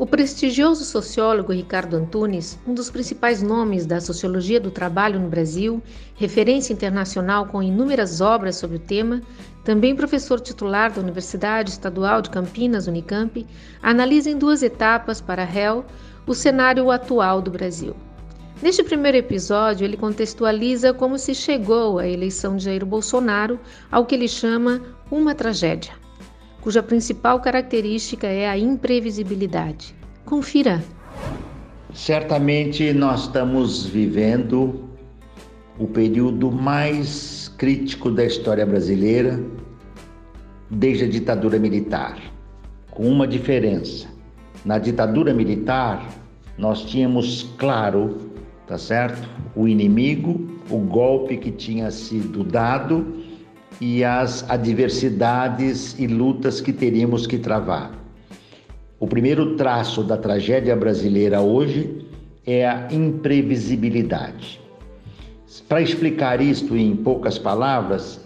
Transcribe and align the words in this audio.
O 0.00 0.06
prestigioso 0.06 0.82
sociólogo 0.82 1.52
Ricardo 1.52 1.94
Antunes, 1.94 2.58
um 2.66 2.72
dos 2.72 2.88
principais 2.88 3.42
nomes 3.42 3.84
da 3.84 4.00
sociologia 4.00 4.58
do 4.58 4.70
trabalho 4.70 5.20
no 5.20 5.28
Brasil, 5.28 5.82
referência 6.14 6.72
internacional 6.72 7.44
com 7.44 7.62
inúmeras 7.62 8.22
obras 8.22 8.56
sobre 8.56 8.78
o 8.78 8.80
tema, 8.80 9.20
também 9.62 9.94
professor 9.94 10.40
titular 10.40 10.90
da 10.90 11.02
Universidade 11.02 11.68
Estadual 11.68 12.22
de 12.22 12.30
Campinas, 12.30 12.86
Unicamp, 12.86 13.46
analisa 13.82 14.30
em 14.30 14.38
duas 14.38 14.62
etapas 14.62 15.20
para 15.20 15.44
REL 15.44 15.84
o 16.26 16.34
cenário 16.34 16.90
atual 16.90 17.42
do 17.42 17.50
Brasil. 17.50 17.94
Neste 18.62 18.82
primeiro 18.82 19.18
episódio, 19.18 19.84
ele 19.84 19.98
contextualiza 19.98 20.94
como 20.94 21.18
se 21.18 21.34
chegou 21.34 21.98
à 21.98 22.08
eleição 22.08 22.56
de 22.56 22.64
Jair 22.64 22.86
Bolsonaro 22.86 23.60
ao 23.92 24.06
que 24.06 24.14
ele 24.14 24.28
chama 24.28 24.80
uma 25.10 25.34
tragédia 25.34 25.99
cuja 26.60 26.82
principal 26.82 27.40
característica 27.40 28.26
é 28.26 28.48
a 28.48 28.58
imprevisibilidade. 28.58 29.94
Confira. 30.24 30.82
Certamente 31.94 32.92
nós 32.92 33.22
estamos 33.22 33.84
vivendo 33.86 34.88
o 35.78 35.86
período 35.86 36.52
mais 36.52 37.48
crítico 37.56 38.10
da 38.10 38.24
história 38.24 38.64
brasileira 38.64 39.42
desde 40.70 41.04
a 41.04 41.08
ditadura 41.08 41.58
militar, 41.58 42.18
com 42.90 43.08
uma 43.08 43.26
diferença. 43.26 44.06
Na 44.64 44.78
ditadura 44.78 45.32
militar, 45.32 46.06
nós 46.56 46.84
tínhamos 46.84 47.50
claro, 47.56 48.18
tá 48.66 48.76
certo? 48.76 49.28
O 49.56 49.66
inimigo, 49.66 50.48
o 50.70 50.78
golpe 50.78 51.38
que 51.38 51.50
tinha 51.50 51.90
sido 51.90 52.44
dado 52.44 53.19
e 53.80 54.04
as 54.04 54.48
adversidades 54.50 55.98
e 55.98 56.06
lutas 56.06 56.60
que 56.60 56.72
teríamos 56.72 57.26
que 57.26 57.38
travar. 57.38 57.92
O 58.98 59.06
primeiro 59.06 59.56
traço 59.56 60.02
da 60.04 60.18
tragédia 60.18 60.76
brasileira 60.76 61.40
hoje 61.40 62.06
é 62.46 62.68
a 62.68 62.88
imprevisibilidade. 62.92 64.60
Para 65.66 65.80
explicar 65.80 66.40
isto 66.42 66.76
em 66.76 66.94
poucas 66.94 67.38
palavras, 67.38 68.20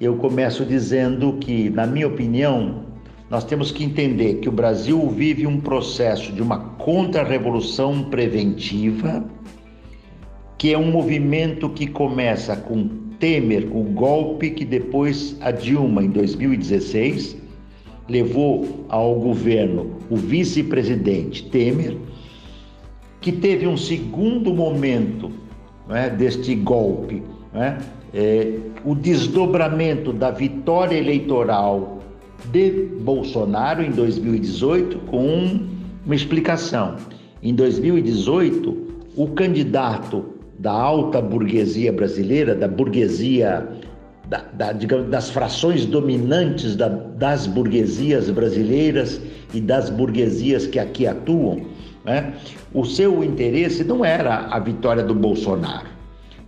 eu 0.00 0.16
começo 0.16 0.64
dizendo 0.64 1.38
que, 1.40 1.70
na 1.70 1.86
minha 1.86 2.06
opinião, 2.06 2.84
nós 3.30 3.44
temos 3.44 3.72
que 3.72 3.82
entender 3.82 4.34
que 4.34 4.48
o 4.48 4.52
Brasil 4.52 5.08
vive 5.08 5.46
um 5.46 5.60
processo 5.60 6.32
de 6.32 6.42
uma 6.42 6.58
contra-revolução 6.76 8.04
preventiva, 8.04 9.24
que 10.58 10.72
é 10.72 10.78
um 10.78 10.90
movimento 10.90 11.68
que 11.70 11.86
começa 11.86 12.54
com 12.54 13.07
Temer, 13.18 13.68
o 13.70 13.82
golpe 13.82 14.50
que 14.50 14.64
depois 14.64 15.36
a 15.40 15.50
Dilma, 15.50 16.02
em 16.02 16.10
2016, 16.10 17.36
levou 18.08 18.86
ao 18.88 19.16
governo 19.16 19.98
o 20.08 20.16
vice-presidente 20.16 21.44
Temer, 21.50 21.96
que 23.20 23.32
teve 23.32 23.66
um 23.66 23.76
segundo 23.76 24.54
momento 24.54 25.30
né, 25.88 26.08
deste 26.08 26.54
golpe, 26.54 27.22
né, 27.52 27.78
é, 28.14 28.54
o 28.84 28.94
desdobramento 28.94 30.12
da 30.12 30.30
vitória 30.30 30.96
eleitoral 30.96 31.98
de 32.50 32.70
Bolsonaro 33.00 33.82
em 33.82 33.90
2018 33.90 34.98
com 35.00 35.66
uma 36.04 36.14
explicação. 36.14 36.96
Em 37.42 37.54
2018, 37.54 38.76
o 39.16 39.28
candidato 39.28 40.37
da 40.58 40.72
alta 40.72 41.20
burguesia 41.20 41.92
brasileira, 41.92 42.54
da 42.54 42.66
burguesia, 42.66 43.68
da, 44.28 44.44
da, 44.52 44.72
digamos, 44.72 45.08
das 45.08 45.30
frações 45.30 45.86
dominantes 45.86 46.76
da, 46.76 46.88
das 46.88 47.46
burguesias 47.46 48.28
brasileiras 48.28 49.20
e 49.54 49.60
das 49.60 49.88
burguesias 49.88 50.66
que 50.66 50.78
aqui 50.78 51.06
atuam, 51.06 51.62
né? 52.04 52.34
o 52.74 52.84
seu 52.84 53.24
interesse 53.24 53.84
não 53.84 54.04
era 54.04 54.48
a 54.50 54.58
vitória 54.58 55.02
do 55.02 55.14
Bolsonaro. 55.14 55.86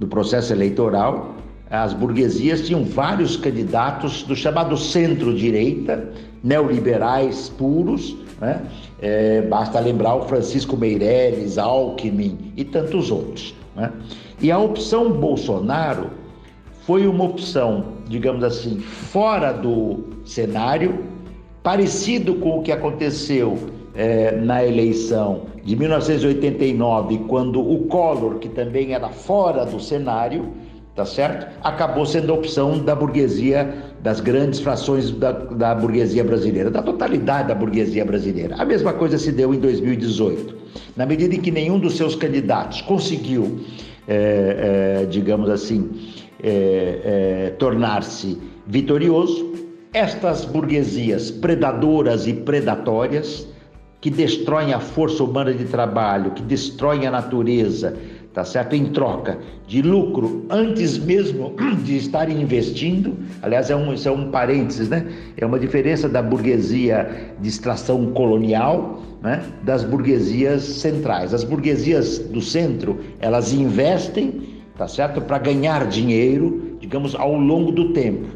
No 0.00 0.06
processo 0.06 0.52
eleitoral, 0.52 1.34
as 1.68 1.92
burguesias 1.92 2.66
tinham 2.66 2.84
vários 2.84 3.36
candidatos 3.36 4.22
do 4.22 4.36
chamado 4.36 4.76
centro-direita, 4.76 6.08
neoliberais 6.44 7.48
puros, 7.48 8.16
né? 8.40 8.62
É, 9.00 9.42
basta 9.42 9.80
lembrar 9.80 10.14
o 10.14 10.22
Francisco 10.22 10.76
Meirelles, 10.76 11.58
Alckmin 11.58 12.52
e 12.56 12.64
tantos 12.64 13.10
outros. 13.10 13.54
Né? 13.76 13.92
E 14.40 14.50
a 14.50 14.58
opção 14.58 15.12
Bolsonaro 15.12 16.10
foi 16.80 17.06
uma 17.06 17.24
opção, 17.24 17.84
digamos 18.08 18.42
assim, 18.42 18.80
fora 18.80 19.52
do 19.52 20.04
cenário, 20.24 21.04
parecido 21.62 22.36
com 22.36 22.58
o 22.58 22.62
que 22.62 22.72
aconteceu 22.72 23.58
é, 23.94 24.36
na 24.36 24.64
eleição 24.64 25.42
de 25.64 25.74
1989, 25.74 27.24
quando 27.26 27.60
o 27.60 27.86
Collor, 27.86 28.38
que 28.38 28.48
também 28.48 28.94
era 28.94 29.08
fora 29.08 29.66
do 29.66 29.80
cenário, 29.80 30.52
tá 30.96 31.04
certo? 31.04 31.46
Acabou 31.62 32.06
sendo 32.06 32.32
opção 32.32 32.78
da 32.78 32.94
burguesia, 32.94 33.72
das 34.02 34.18
grandes 34.18 34.60
frações 34.60 35.10
da, 35.10 35.30
da 35.30 35.74
burguesia 35.74 36.24
brasileira, 36.24 36.70
da 36.70 36.82
totalidade 36.82 37.48
da 37.48 37.54
burguesia 37.54 38.04
brasileira. 38.04 38.56
A 38.58 38.64
mesma 38.64 38.94
coisa 38.94 39.18
se 39.18 39.30
deu 39.30 39.54
em 39.54 39.60
2018. 39.60 40.56
Na 40.96 41.04
medida 41.04 41.34
em 41.34 41.40
que 41.40 41.50
nenhum 41.50 41.78
dos 41.78 41.96
seus 41.96 42.16
candidatos 42.16 42.80
conseguiu, 42.80 43.60
é, 44.08 45.02
é, 45.02 45.06
digamos 45.06 45.50
assim, 45.50 45.90
é 46.42 47.52
tornar-se 47.58 48.38
vitorioso, 48.66 49.52
estas 49.92 50.44
burguesias 50.44 51.30
predadoras 51.30 52.26
e 52.26 52.32
predatórias, 52.32 53.46
que 54.00 54.10
destroem 54.10 54.72
a 54.72 54.78
força 54.78 55.24
humana 55.24 55.52
de 55.52 55.64
trabalho, 55.64 56.30
que 56.30 56.42
destroem 56.42 57.06
a 57.06 57.10
natureza, 57.10 57.96
tá 58.36 58.44
certo? 58.44 58.76
Em 58.76 58.84
troca 58.84 59.38
de 59.66 59.80
lucro, 59.80 60.44
antes 60.50 60.98
mesmo 60.98 61.54
de 61.82 61.96
estarem 61.96 62.42
investindo. 62.42 63.16
Aliás, 63.40 63.70
é 63.70 63.74
um, 63.74 63.94
isso 63.94 64.06
é 64.06 64.12
um 64.12 64.30
parênteses, 64.30 64.90
né? 64.90 65.06
É 65.38 65.46
uma 65.46 65.58
diferença 65.58 66.06
da 66.06 66.20
burguesia 66.20 67.32
de 67.40 67.48
extração 67.48 68.12
colonial, 68.12 69.00
né? 69.22 69.42
Das 69.62 69.84
burguesias 69.84 70.62
centrais. 70.64 71.32
As 71.32 71.44
burguesias 71.44 72.18
do 72.18 72.42
centro, 72.42 73.00
elas 73.20 73.54
investem, 73.54 74.42
tá 74.76 74.86
certo? 74.86 75.22
Para 75.22 75.38
ganhar 75.38 75.86
dinheiro, 75.86 76.76
digamos, 76.78 77.14
ao 77.14 77.34
longo 77.34 77.72
do 77.72 77.94
tempo. 77.94 78.26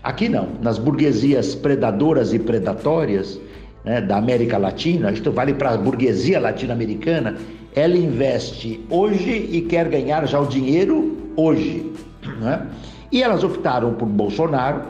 Aqui 0.00 0.28
não, 0.28 0.46
nas 0.62 0.78
burguesias 0.78 1.56
predadoras 1.56 2.32
e 2.32 2.38
predatórias, 2.38 3.40
né, 3.84 4.00
da 4.00 4.16
América 4.16 4.58
Latina, 4.58 5.10
isto 5.10 5.32
vale 5.32 5.54
para 5.54 5.70
a 5.70 5.76
burguesia 5.76 6.38
latino-americana, 6.38 7.36
ela 7.74 7.96
investe 7.96 8.80
hoje 8.90 9.48
e 9.50 9.60
quer 9.62 9.88
ganhar 9.88 10.26
já 10.26 10.40
o 10.40 10.46
dinheiro 10.46 11.16
hoje. 11.36 11.90
Né? 12.40 12.66
E 13.12 13.22
elas 13.22 13.44
optaram 13.44 13.94
por 13.94 14.06
Bolsonaro 14.06 14.82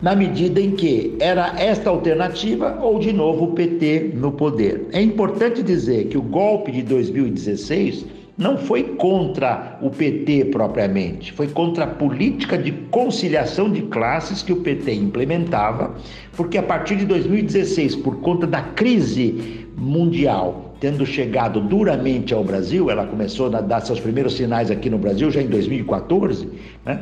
na 0.00 0.16
medida 0.16 0.60
em 0.60 0.72
que 0.72 1.16
era 1.20 1.54
esta 1.60 1.88
alternativa 1.88 2.78
ou 2.82 2.98
de 2.98 3.12
novo 3.12 3.44
o 3.44 3.52
PT 3.52 4.12
no 4.16 4.32
poder. 4.32 4.88
É 4.92 5.00
importante 5.00 5.62
dizer 5.62 6.08
que 6.08 6.18
o 6.18 6.22
golpe 6.22 6.72
de 6.72 6.82
2016 6.82 8.04
não 8.36 8.56
foi 8.56 8.82
contra 8.82 9.78
o 9.80 9.90
PT 9.90 10.46
propriamente, 10.46 11.32
foi 11.32 11.46
contra 11.46 11.84
a 11.84 11.86
política 11.86 12.58
de 12.58 12.72
conciliação 12.90 13.70
de 13.70 13.82
classes 13.82 14.42
que 14.42 14.52
o 14.52 14.56
PT 14.56 14.94
implementava, 14.94 15.94
porque 16.34 16.58
a 16.58 16.62
partir 16.62 16.96
de 16.96 17.04
2016, 17.04 17.96
por 17.96 18.16
conta 18.16 18.46
da 18.46 18.62
crise 18.62 19.66
mundial 19.76 20.61
tendo 20.82 21.06
chegado 21.06 21.60
duramente 21.60 22.34
ao 22.34 22.42
Brasil, 22.42 22.90
ela 22.90 23.06
começou 23.06 23.46
a 23.54 23.60
dar 23.60 23.80
seus 23.82 24.00
primeiros 24.00 24.34
sinais 24.34 24.68
aqui 24.68 24.90
no 24.90 24.98
Brasil 24.98 25.30
já 25.30 25.40
em 25.40 25.46
2014, 25.46 26.48
né? 26.84 27.00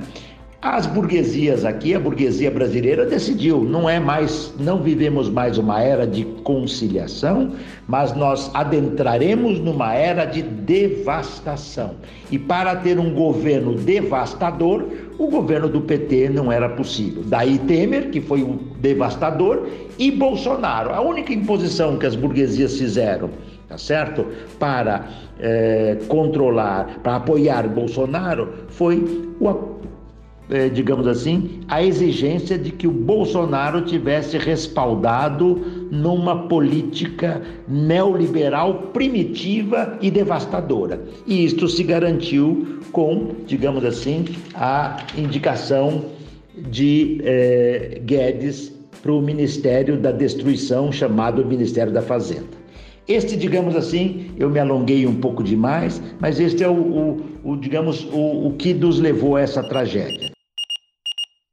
As 0.60 0.84
burguesias 0.84 1.64
aqui, 1.64 1.94
a 1.94 1.98
burguesia 1.98 2.50
brasileira 2.50 3.06
decidiu, 3.06 3.64
não 3.64 3.88
é 3.88 3.98
mais, 3.98 4.52
não 4.60 4.82
vivemos 4.82 5.30
mais 5.30 5.56
uma 5.56 5.82
era 5.82 6.06
de 6.06 6.22
conciliação, 6.44 7.52
mas 7.88 8.14
nós 8.14 8.50
adentraremos 8.52 9.58
numa 9.58 9.94
era 9.94 10.26
de 10.26 10.42
devastação. 10.42 11.94
E 12.30 12.38
para 12.38 12.76
ter 12.76 12.98
um 12.98 13.14
governo 13.14 13.76
devastador, 13.76 14.84
o 15.18 15.28
governo 15.28 15.70
do 15.70 15.80
PT 15.80 16.28
não 16.28 16.52
era 16.52 16.68
possível. 16.68 17.22
Daí 17.24 17.58
Temer, 17.60 18.10
que 18.10 18.20
foi 18.20 18.42
um 18.42 18.58
devastador, 18.78 19.66
e 19.98 20.10
Bolsonaro. 20.10 20.90
A 20.90 21.00
única 21.00 21.32
imposição 21.32 21.96
que 21.96 22.04
as 22.04 22.14
burguesias 22.14 22.76
fizeram, 22.76 23.30
tá 23.70 23.78
certo? 23.78 24.26
Para 24.58 25.08
é, 25.38 25.96
controlar, 26.08 26.98
para 27.02 27.16
apoiar 27.16 27.68
Bolsonaro, 27.68 28.66
foi 28.68 29.32
o 29.40 29.80
é, 30.50 30.68
digamos 30.68 31.06
assim, 31.06 31.60
a 31.68 31.80
exigência 31.80 32.58
de 32.58 32.72
que 32.72 32.88
o 32.88 32.90
Bolsonaro 32.90 33.82
tivesse 33.82 34.36
respaldado 34.36 35.88
numa 35.92 36.48
política 36.48 37.40
neoliberal 37.68 38.88
primitiva 38.92 39.96
e 40.02 40.10
devastadora. 40.10 41.00
E 41.24 41.44
isto 41.44 41.68
se 41.68 41.84
garantiu 41.84 42.80
com, 42.90 43.28
digamos 43.46 43.84
assim, 43.84 44.24
a 44.52 44.96
indicação 45.16 46.06
de 46.56 47.20
é, 47.22 48.00
Guedes 48.04 48.72
para 49.00 49.12
o 49.12 49.22
Ministério 49.22 49.96
da 49.96 50.10
Destruição, 50.10 50.90
chamado 50.90 51.46
Ministério 51.46 51.92
da 51.92 52.02
Fazenda. 52.02 52.60
Este, 53.08 53.36
digamos 53.36 53.74
assim, 53.74 54.30
eu 54.38 54.48
me 54.48 54.58
alonguei 54.58 55.06
um 55.06 55.14
pouco 55.14 55.42
demais, 55.42 56.00
mas 56.20 56.38
este 56.38 56.62
é 56.62 56.68
o, 56.68 56.72
o, 56.72 57.24
o 57.44 57.56
digamos, 57.56 58.04
o, 58.12 58.48
o 58.48 58.54
que 58.56 58.72
nos 58.72 58.98
levou 58.98 59.36
a 59.36 59.40
essa 59.40 59.62
tragédia. 59.62 60.30